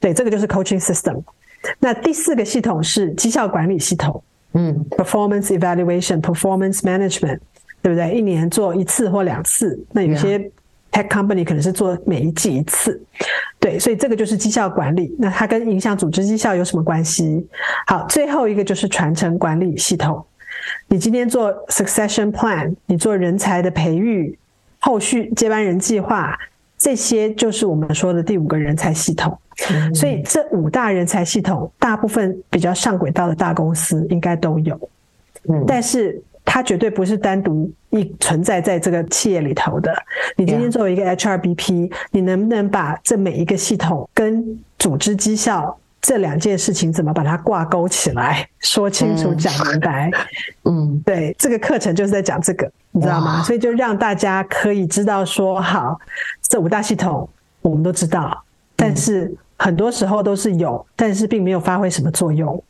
[0.00, 1.22] 对，这个就是 coaching system。
[1.78, 4.22] 那第四个系统是绩效管理系统，
[4.54, 7.38] 嗯，performance evaluation，performance management，
[7.80, 8.12] 对不对？
[8.12, 9.80] 一年做一次或两次。
[9.92, 10.38] 那有些
[10.90, 13.00] tech company 可能是做每一季一次。
[13.60, 15.14] 对，所以这个就是绩效管理。
[15.18, 17.46] 那它跟影响组织绩效有什么关系？
[17.86, 20.22] 好，最后一个就是传承管理系统。
[20.88, 24.38] 你今天做 succession plan，你做人才的培育，
[24.78, 26.38] 后续接班人计划，
[26.76, 29.38] 这些就是我们说的第五个人才系统。
[29.70, 34.78] 嗯、所以这五大人才系统，大部分比较上轨道的大公司应该都有。
[35.48, 39.94] 嗯，但是它绝对不是单独一存在在这个企业里头的。
[40.36, 45.78] 你今天作为一个 HRBP，你能不能把这每一个系统跟组织绩效？
[46.04, 50.10] 这两件事情怎么把它挂钩起来，说清楚、讲明白？
[50.64, 53.42] 嗯，对，这个课程就是在讲这个，你知道吗？
[53.42, 55.98] 所以就让大家可以知道说，好，
[56.42, 57.26] 这五大系统
[57.62, 58.44] 我们都知道，
[58.76, 62.62] 但是很多时候都是有，但是并没有发挥什么作用，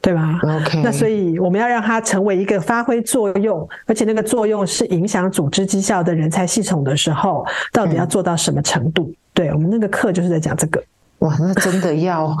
[0.00, 9.12] 对吧？OK，那所以我们要让它成为一个发挥作用，而且那个作用是影响组织绩效的人才系统的时候，到底要做到什么程度？
[9.34, 10.80] 对，我们那个课就是在讲这个。
[11.18, 12.32] 哇，那真的要。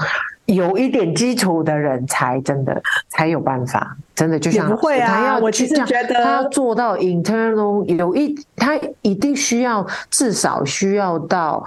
[0.46, 11.66] 有一点基础的人才真的才有办法，真的就像不会啊，他要我其实觉得他要做到 internal 有一，他一定需要至少需要到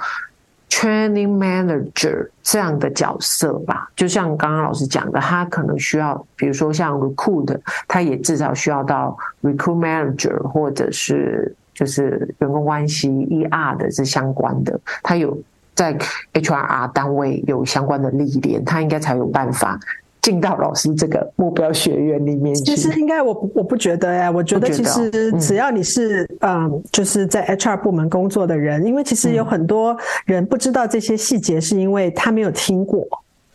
[0.70, 3.92] training manager 这样的角色吧。
[3.98, 15.38] 就像刚刚老师讲的，他可能需要，比如说像 recruit，他也至少需要到 recruit manager 或者是就是员工关系 ER 的是相关的，他有。
[15.80, 15.98] 在
[16.34, 19.80] HRR 单位有相关的历练，他应该才有办法
[20.22, 22.76] 进到老师这个目标学院里面去。
[22.76, 33.08] 其实应该我我不觉得呀，我觉得其实只要你是嗯，嗯，就是在 HR 部门工作的人，因为其实有很多人不知道这些细节，是因为他没有听过。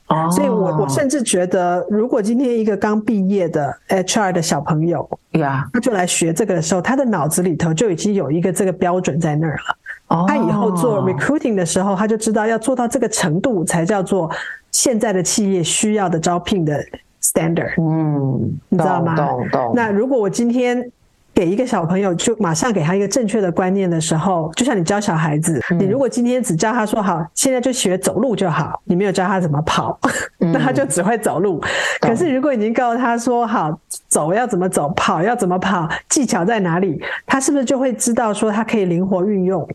[0.08, 9.76] 哦，所以我我甚至觉得，如果今天一个刚毕业的 HR 的小朋友呀，他就来学这个的时候，他的脑子里头就已经有一个这个标准在那儿了。
[10.08, 14.30] 他以后做 recruiting 的时候，他就知道要做到这个程度才叫做
[14.70, 16.78] 现在的企业需要的招聘的
[17.22, 17.74] standard。
[17.80, 19.16] 嗯，你知道吗？
[19.16, 19.72] 懂懂。
[19.74, 20.90] 那如果我今天。
[21.34, 29.98] 给一个小朋友，就马上给他一个正确的观念的时候，就像你教小孩子，你如果今天只教他说好，现在就学走路就好，你没有教他怎么跑，
[30.38, 31.60] 那他就只会走路。
[32.00, 39.68] 可是如果已经告诉他说好，走要怎么走，跑要怎么跑，技巧在哪里，他是不是就会知道说他可以灵活运用了？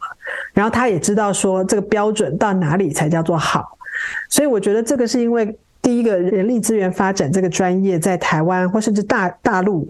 [0.59, 3.77] 然后他也知道说这个标准到哪里才叫做好。
[4.27, 5.57] 所以我觉得这个是因为。
[5.81, 9.87] 第一个人力资源发展这个专业在台湾或甚至大大陆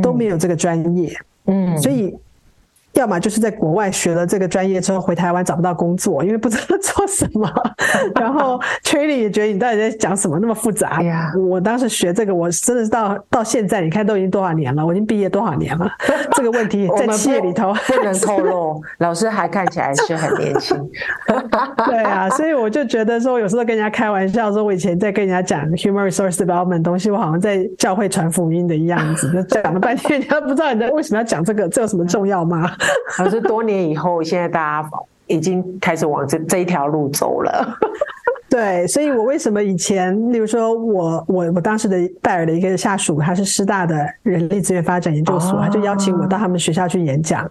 [0.00, 1.12] 都没有这个专业，
[1.46, 2.16] 嗯，所以。
[3.02, 7.52] 要么就是在国外学了这个专业之后回台湾找不到工作，因为不知道 做什么。
[8.14, 10.98] 然后 training 也觉得你到底在讲什么那么复杂。
[10.98, 15.90] 哎呀，我当时学这个，我真的是到到现在，你看都已经多少年了，我已经毕业多少年了。
[16.36, 20.78] 这个问题在企业里头不能透露，老师还看起来是很年轻。
[21.86, 32.70] 对啊，所以我就觉得说，有时候跟人家开玩笑说，我以前在跟人家讲 human resource development 东西，我好像在教会传福音的一样子，就讲了半天，人家不知道你在为什么要讲这个，这有什么重要吗？
[33.08, 34.90] 可是多年以后，现在大家
[35.26, 37.78] 已经开始往这这一条路走了。
[38.50, 47.50] 对，所以我为什么以前，例如说我我我当时的戴尔的一个下属，他是师大的人力资源发展研究所，他就邀请我到他们学校去演讲，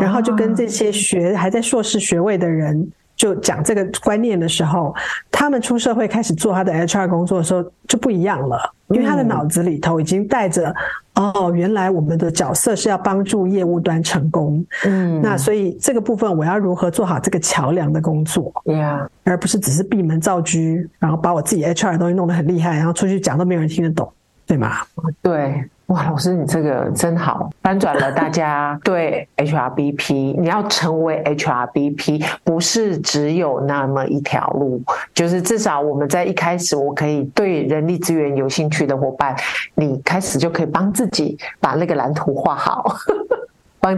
[0.00, 2.90] 然后就跟这些学还在硕士学位的人。
[3.16, 4.94] 就讲这个观念的时候，
[5.30, 10.74] 他们出社会开始做他的 HR 工作的时候就不一样了，因为他的脑子里头已经带着、
[11.14, 20.58] 嗯、哦，原来我们的角色是要帮助业务端成功，嗯，那所以这个部分我要如何做好这个桥梁的工作，对啊，而不是只是闭门造车，
[20.98, 24.12] 然后把我自己 HR 的东西弄得很厉害，然后出去讲都没有人听得懂，
[24.46, 24.78] 对吗？
[25.22, 25.64] 对。
[25.88, 30.40] 哇，老师，你这个真好，翻转了大家 对 HRBP。
[30.40, 39.36] 你要成为 HRBP，不是只有那么一条路，就是至少我们在一开始，我可以对人力资源有兴趣的伙伴，
[39.74, 42.96] 你开始就可以帮自己把那个蓝图画好，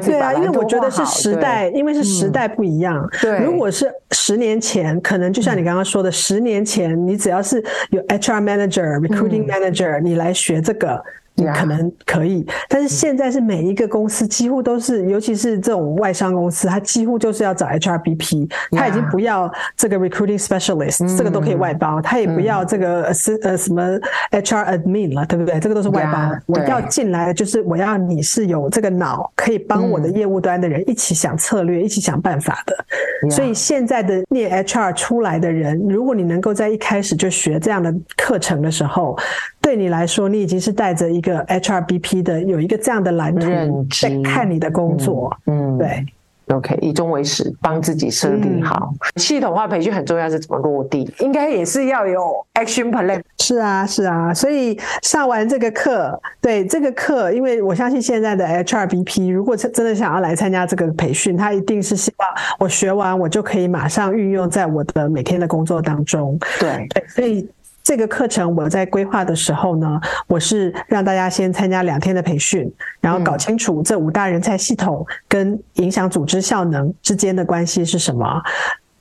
[0.05, 3.09] 对啊，因为我觉得是时代，因为是时代不一样。
[3.21, 11.03] 对，如果是十年前，可能就像你刚刚说的，十年前你只要是有 HR manager、recruiting manager，你来学这个。
[11.37, 23.83] 你可能可以，但是现在是每一个公司几乎都是，尤其是这种外商公司，它几乎就是要找 HRBP，他已经不要这个 recruiting specialist，这个都可以外包，他也不要这个呃呃什么
[24.31, 25.61] HR admin 了，对不对？
[25.61, 26.31] 这个都是外包。
[26.47, 33.31] 我要进来的就是我要你是有这个脑，可以帮我的业务端的人一起想策略，一起想办法的。
[33.31, 39.19] 所以现在的念 HR 出来的人，如果你能够在一开始就学这样的课程的时候，
[39.67, 46.07] 对你来说，你已经是带着一个 HRBP 的有一个这样的蓝图在看你的工作，嗯，对
[46.55, 51.13] ，OK，以终为始，帮自己设定好、嗯、系统化培训很重要，是怎么落地？
[51.19, 53.21] 应该也是要有 action plan。
[53.41, 62.29] 是啊，是啊，所以上完这个课，对这个课，因为我相信现在的 HRBP 如果真的想要来参加这个培训，他一定是希望
[62.61, 66.39] 我学完我就可以马上运用在我的每天的工作当中。
[66.61, 67.49] 对，对，所以。
[67.87, 72.69] 这个课程我在规划的时候呢，我是让大家先参加两天的培训，
[73.01, 78.43] 然后搞清楚这五大人才系统跟影响组织效能之间的关系是什么。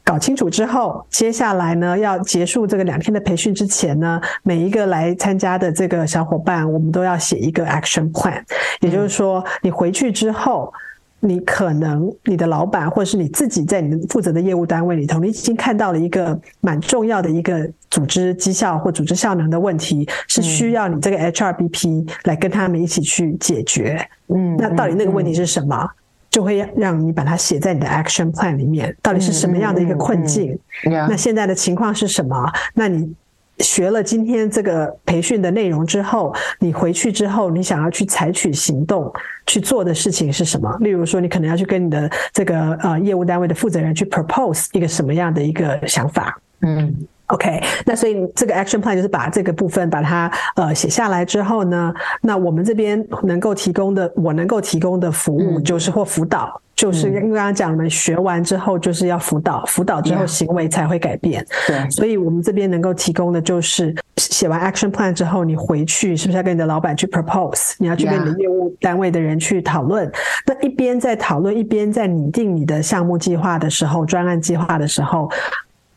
[0.04, 8.40] 搞清楚之后，接下来呢，要结束这个两天的培训之前呢，每一个来参加的这个小伙伴，我们都要写一个 action plan，
[8.82, 10.72] 也就是说，你回去之后。
[11.20, 24.08] 你可能你的老板或者是你自己在你的负责的业务单位里头，你已经看到了一个蛮重要的一个组织绩效或组织效能的问题，是需要你这个 HRBP 来跟他们一起去解决。
[24.28, 25.90] 嗯，那到底那个问题是什么？
[26.30, 28.94] 就会让你把它写在你的 action plan 里面。
[29.02, 30.60] 到底是什么样的一个困境？
[30.84, 32.46] 那现在的情况是什么？
[32.74, 33.10] 那你
[33.60, 39.12] 学了今天这个培训的内容之后，你回去之后，你想要去采取行动
[39.46, 40.76] 去做的事情是什么？
[40.82, 46.38] 例如说，你可能要去跟你的这个呃业务单位的负责人去 propose 一个什么样的一个想法？
[46.62, 46.94] 嗯
[47.28, 56.62] ，OK，那所以这个 action plan 就是把这个部分把它呃写下来之后呢，那我们这边能够提供的，我能够提供的服务就是或辅导。
[56.76, 61.42] 就是刚刚讲我们学完之后就是要辅导，辅导之后行为才会改变。
[61.66, 67.76] 对.所以我们这边能够提供的就是写完 action plan 之后，你回去是不是要跟你的老板去 propose？
[67.78, 70.12] 你要去跟你的业务单位的人去讨论。
[70.46, 75.32] 那一边在讨论，一边在拟定你的项目计划的时候，专案计划的时候，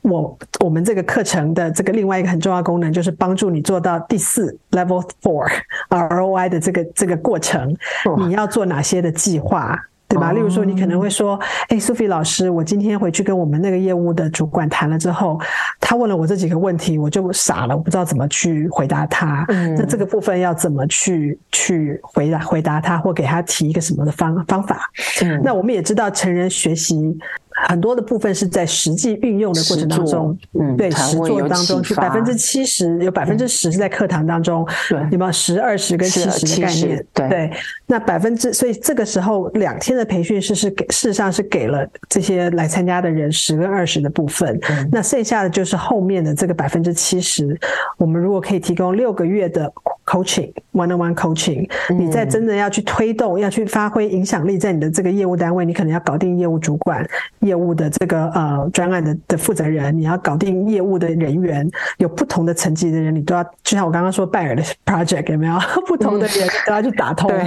[0.02, 5.46] 我我们这个课程的这个另外一个很重要功能就是帮助你做到第四 level four
[5.90, 7.76] ROI 的这个这个过程。
[8.16, 9.78] 你要做哪些的计划？
[10.10, 10.32] 对吧？
[10.32, 11.38] 例如说，你可能会说
[11.68, 15.38] ：“哎，Sophie 老师，我今天回去跟我们那个业务的主管谈了之后，
[15.78, 19.44] 他问了我这几个问题，我就傻了，我不知道怎么去回答他。
[19.48, 24.90] 嗯，那这个部分要怎么去去回答回答他，或给他提一个什么的方方法？
[25.22, 27.18] 嗯，那我们也知道，成人学习。”
[27.66, 37.06] 很多的部分是在实际运用的过程当中，嗯，对，实作当中，去百分之七十有百分之十是在课堂当中，对，有没有十二十跟七十的概念？
[37.12, 37.50] 对，对，
[37.86, 47.58] 那百分之所以这个时候两天的培训是是给事实上是给了这些来参加的人十跟二十的部分，嗯，那剩下的就是后面的这个百分之七十，
[47.96, 49.72] 我们如果可以提供六个月的
[50.06, 57.06] coaching one on one coaching，你在真的要去推动，要去发挥影响力，在你的这个业务单位，你可能要搞定业务主管。
[57.48, 67.30] 业务的这个呃专案的的负责人，你要搞定业务的人员，有不同的层级的人，你都要就像我刚刚说拜尔的 project 有没有 不同的人都要去打通？
[67.30, 67.46] 对，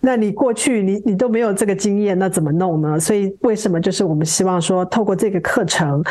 [0.00, 2.98] 那你过去你你都没有这个经验，那怎么弄呢？
[2.98, 6.02] 所以为什么就是我们希望说，透过这个课程，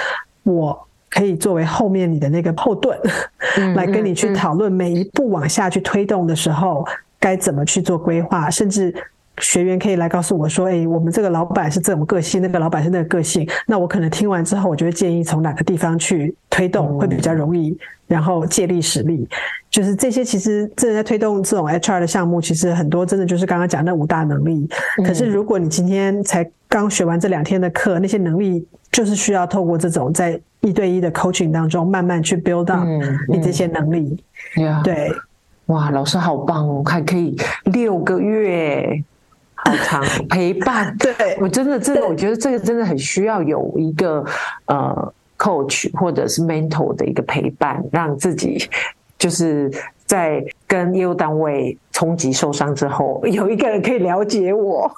[0.44, 2.98] 我可以作为后面你的那个后盾，
[3.76, 6.86] 来跟你去讨论每一步往下去推动的时候
[7.20, 8.94] 该怎么去做规划，甚至。
[9.42, 13.48] 学员可以来告诉我说：“哎，我们这个老板是这种个性，那个老板是那个个性。
[13.68, 17.78] 那我可能听完之后，我就会建议从哪个地方去推动会比较容易，
[18.08, 19.28] 然后借力使力。
[19.70, 24.70] 就是这些，其实正在推动这种 HR 的项目，其实很多真的就是刚刚讲那五大能力。
[25.06, 32.88] 可是如果你今天才刚学完这两天的课，那些能力就是需要透过这种在一对一的 coaching 当中慢慢去 build up
[33.28, 34.18] 你这些能力。
[34.82, 35.12] 对，
[35.66, 39.04] 哇，老师好棒哦，还可以六个月。”
[39.66, 41.38] 好长 陪伴，对。
[41.42, 44.24] 我真的这个，我觉得这个真的很需要有一个
[44.66, 48.70] 呃 coach 或者是 mentor 的一个陪伴，让自己
[49.18, 49.70] 就是
[50.06, 54.90] 在跟业务单位冲击受伤之后，有一个人可以了解我。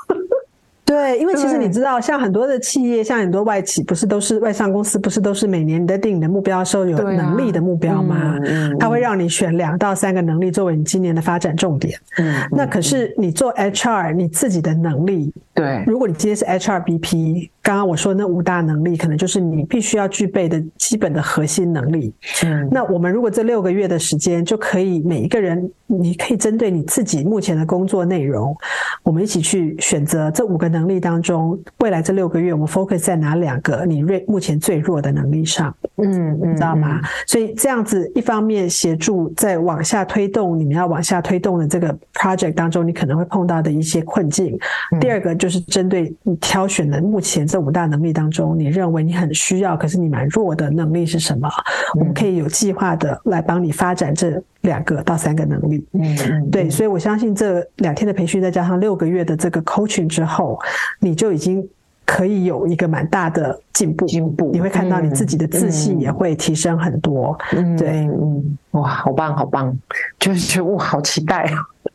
[0.87, 8.39] 对，因为其实你知道，像很多的企业，像很多外企，不是都是外商公司，不是都是每年你在定你的目标的时候有能力的目标吗？
[8.45, 11.99] 嗯，他会让你选两到三个能力作为你今年的发展重点。
[12.17, 17.49] 嗯，那可是你做 HR，你自己的能力，对，如果你今天是 HRBP。
[17.67, 22.13] 刚刚我说那五大能力，可能就是你必须要具备的基本的核心能力。
[22.45, 28.55] 嗯，那我们如果这六个月的时间，就可以每一个人，你可以针对你自己目前的工作内容，
[29.03, 35.73] 我们一起去选择这五个能力当中，未来这六个月我们 focus 在哪两个你锐目前最弱的能力上。
[35.95, 37.01] 嗯，你知道吗？
[37.25, 44.57] 所以这样子一方面协助在往下推动你们要往下推动的这个 project 当中，你可能会碰到的一些困境。
[44.99, 51.49] 第二个就是针对你挑选的目前这五大能力当中，你认为你很需要，可是你蛮弱的能力是什么？
[51.97, 55.83] 我们可以有计划的来帮你发展这两个到三个能力。
[55.93, 60.59] 嗯，对，所以我相信这两天的培训，再加上六个月的这个 coaching 之后，
[60.99, 61.67] 你就已经
[62.05, 64.05] 可以有一个蛮大的进步。
[64.05, 67.37] 进步，你会看到你自己的自信也会提升很多。
[67.53, 69.75] 嗯，对，嗯，哇，好棒，好棒，
[70.19, 71.49] 就是觉得我，好期待。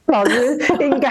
[0.07, 1.11] 老师应该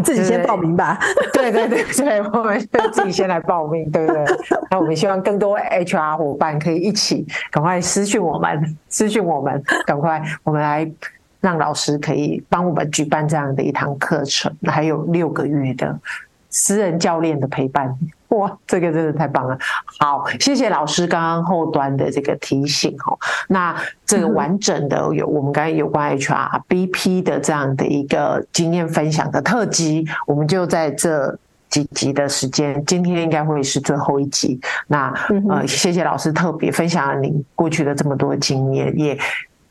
[0.00, 0.98] 你自己先报名吧。
[1.34, 4.24] 对对对对，我们就自己先来报名，对不对？
[4.72, 10.90] 那我们希望更多 HR 伙伴可以一起赶快私讯我们，私讯我们，赶快我们来
[11.40, 15.98] 让老师可以帮我们举办这样的一堂课程，还有六个月的
[16.48, 17.94] 私人教练的陪伴。
[18.36, 19.58] 哇，这个真的太棒了！
[19.98, 23.18] 好，谢谢老师刚刚后端的这个提醒哦。
[23.48, 23.74] 那
[24.06, 31.36] 这个完整的有我们刚才有关 HRBP 的这样的一个经验分享的特辑，我们就在这
[31.68, 34.60] 几集的时间，今天应该会是最后一集。
[34.86, 35.12] 那
[35.48, 39.18] 呃，谢谢老师特别分享了您过去的这么多经验，也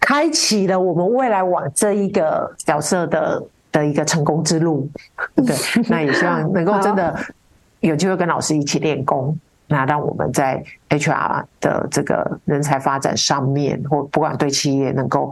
[0.01, 3.41] 开启了我们未来往这一个角色的
[3.71, 4.89] 的一个成功之路。
[5.35, 5.55] 对，
[5.87, 7.17] 那也希望能够 真的。
[7.79, 15.31] 有机会跟老师一起练功，那让我们在 HR 的这个人才发展上面，或不管对企业能够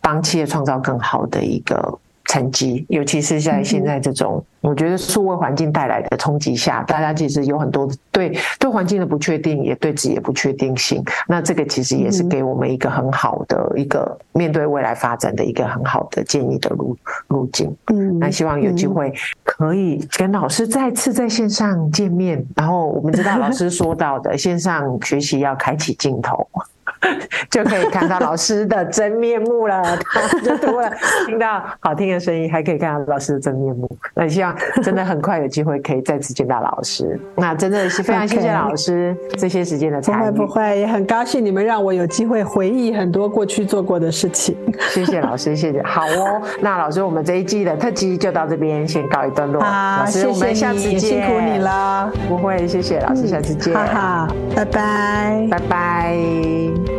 [0.00, 1.98] 帮企业创造更好的一个。
[2.26, 11.04] 成绩，尤其是在现在这种，我觉得数位环境带来的冲击下，大家其实有很多对对环境的不确定，也对自己的不确定性。
[11.28, 16.96] 那这个其实也是给我们一个很好的一个面对未来发展的一个很好的建议的路
[17.28, 17.74] 路径。
[17.92, 19.12] 嗯，那希望有机会
[19.42, 22.44] 可以跟老师再次在线上见面。
[22.56, 26.48] 然后我们知道老师说到的线上学习要开启镜头。
[27.50, 29.82] 就可以看到老师的真面目了，
[30.12, 30.90] 他就多了
[31.26, 33.88] 听到好听的声音，还可以看到老师的真面目。
[34.14, 37.18] 那希望真的很快有机会可以再次见到老师。
[37.36, 40.18] 那真的是非常谢谢老师这些时间的参与。
[40.18, 44.56] 不会不会，也很高兴你们让我有机会回忆很多过去做过的事情。
[44.90, 45.82] 谢谢老师，谢谢。
[45.82, 49.60] 好哦，那老师，我们这一季的特辑就到这边先告一段落。
[49.62, 52.10] 好，老师，谢谢我们下次见，辛苦你了。
[52.28, 53.74] 不会，谢谢老师，下次见。
[53.74, 56.93] 好好，拜拜，拜拜。